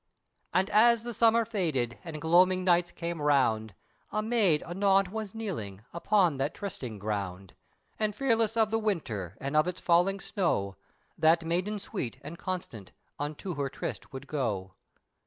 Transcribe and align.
And 0.51 0.67
as 0.71 1.03
the 1.03 1.13
summer 1.13 1.45
faded, 1.45 1.99
and 2.03 2.19
gloaming 2.19 2.63
nights 2.63 2.89
came 2.91 3.21
round, 3.21 3.75
A 4.11 4.23
maid 4.23 4.63
anon 4.63 5.11
was 5.11 5.35
kneeling, 5.35 5.81
upon 5.93 6.37
that 6.37 6.55
trysting 6.55 6.97
ground, 6.97 7.53
And 7.99 8.15
fearless 8.15 8.57
of 8.57 8.71
the 8.71 8.79
winter, 8.79 9.37
and 9.39 9.55
of 9.55 9.67
its 9.67 9.79
falling 9.79 10.19
snow, 10.19 10.75
That 11.19 11.45
maiden 11.45 11.77
sweet, 11.77 12.17
and 12.23 12.39
constant, 12.39 12.93
unto 13.19 13.53
her 13.53 13.69
tryst 13.69 14.11
would 14.11 14.25
go. 14.25 14.73